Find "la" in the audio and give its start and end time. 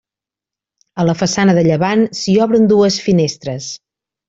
1.09-1.15